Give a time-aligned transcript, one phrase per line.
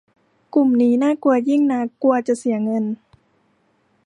[0.53, 2.85] กลุ่มนี้น่ากลัวยิ่งนัก กลัวจะเสียเงิน